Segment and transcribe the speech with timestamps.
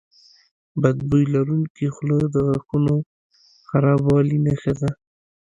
[0.81, 2.93] بد بوی لرونکي خوله د غاښونو
[3.67, 4.89] خرابوالي نښه ده.